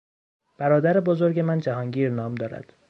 برادر 0.57 0.99
بزرگ 0.99 1.39
من 1.39 1.59
جهانگیر 1.59 2.09
نام 2.09 2.35
دارد. 2.35 2.73